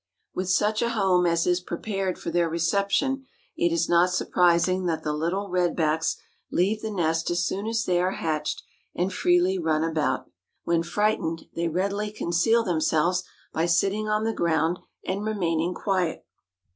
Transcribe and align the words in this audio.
With 0.33 0.49
such 0.49 0.81
a 0.81 0.89
home 0.89 1.27
as 1.27 1.45
is 1.45 1.59
prepared 1.61 2.17
for 2.17 2.31
their 2.31 2.49
reception, 2.49 3.27
it 3.55 3.71
is 3.71 3.87
not 3.87 4.09
surprising 4.09 4.87
that 4.87 5.03
the 5.03 5.13
little 5.13 5.47
red 5.49 5.75
backs 5.75 6.17
leave 6.51 6.81
the 6.81 6.89
nest 6.89 7.29
as 7.29 7.45
soon 7.45 7.67
as 7.67 7.83
they 7.85 8.01
are 8.01 8.13
hatched 8.13 8.63
and 8.95 9.13
freely 9.13 9.59
run 9.59 9.83
about. 9.83 10.25
When 10.63 10.81
frightened 10.81 11.45
they 11.53 11.67
readily 11.67 12.09
conceal 12.11 12.63
themselves 12.63 13.23
by 13.53 13.67
sitting 13.67 14.07
on 14.09 14.23
the 14.23 14.33
ground 14.33 14.79
and 15.05 15.23
remaining 15.23 15.75
quiet. 15.75 16.25